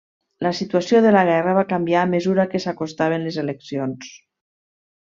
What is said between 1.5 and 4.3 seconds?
va canviar a mesura que s'acostaven les eleccions.